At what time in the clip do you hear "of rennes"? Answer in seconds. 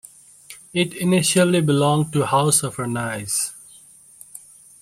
2.63-3.53